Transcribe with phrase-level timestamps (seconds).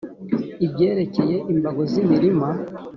[0.65, 2.49] ibyerekeye imbago z’imirima